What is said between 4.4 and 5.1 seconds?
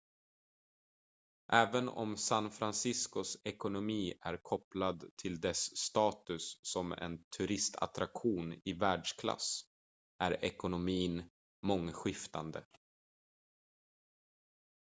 kopplad